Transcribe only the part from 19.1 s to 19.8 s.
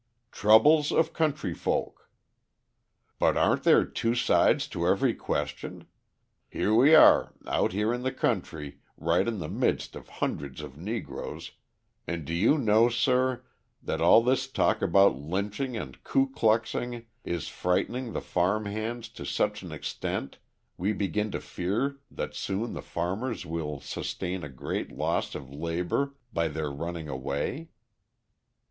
such an